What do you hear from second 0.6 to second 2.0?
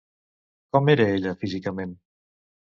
Com era ella, físicament?